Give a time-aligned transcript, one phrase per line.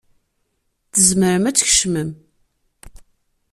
[0.93, 2.09] Tzemrem ad tkecmem.